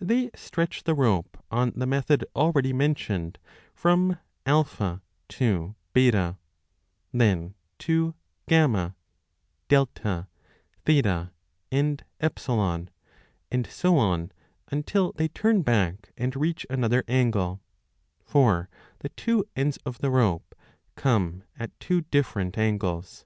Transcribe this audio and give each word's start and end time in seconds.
They 0.00 0.30
stretch 0.36 0.84
the 0.84 0.94
rope 0.94 1.36
on 1.50 1.70
15 1.70 1.80
the 1.80 1.86
method 1.86 2.24
already 2.36 2.72
mentioned 2.72 3.36
from 3.74 4.16
A 4.46 4.98
to 5.30 5.74
B, 5.92 6.12
then 7.12 7.54
to 7.80 8.14
F, 8.46 8.94
A, 10.04 10.26
0, 10.88 11.30
and 11.72 12.04
E, 12.22 12.86
and 13.50 13.66
so 13.66 13.98
on 13.98 14.32
until 14.70 15.12
they 15.16 15.26
turn 15.26 15.62
back 15.62 16.12
and 16.16 16.36
reach 16.36 16.64
another 16.70 17.02
angle; 17.08 17.60
for 18.22 18.68
the 19.00 19.08
two 19.08 19.44
ends 19.56 19.76
of 19.84 19.98
the 19.98 20.10
rope 20.10 20.54
2 20.60 20.66
come 21.02 21.42
at 21.58 21.80
two 21.80 22.02
different 22.02 22.56
angles. 22.56 23.24